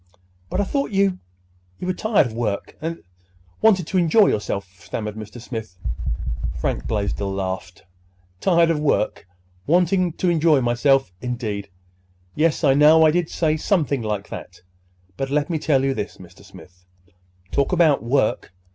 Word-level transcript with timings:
"But 0.49 0.59
I 0.59 0.63
thought 0.63 0.89
you—you 0.89 1.85
were 1.85 1.93
tired 1.93 2.25
of 2.25 2.33
work, 2.33 2.75
and—wanted 2.81 3.85
to 3.85 3.99
enjoy 3.99 4.29
yourself," 4.29 4.67
stammered 4.81 5.13
Mr. 5.13 5.39
Smith. 5.39 5.77
Frank 6.59 6.87
Blaisdell 6.87 7.31
laughed. 7.31 7.83
"Tired 8.39 8.71
of 8.71 8.79
work—wanted 8.79 10.17
to 10.17 10.29
enjoy 10.31 10.59
myself, 10.59 11.13
indeed! 11.21 11.69
Yes, 12.33 12.63
I 12.63 12.73
know 12.73 13.05
I 13.05 13.11
did 13.11 13.29
say 13.29 13.57
something 13.57 14.01
like 14.01 14.29
that. 14.29 14.61
But, 15.17 15.29
let 15.29 15.51
me 15.51 15.59
tell 15.59 15.83
you 15.83 15.93
this, 15.93 16.17
Mr. 16.17 16.43
Smith. 16.43 16.83
Talk 17.51 17.71
about 17.71 18.01
work! 18.01 18.51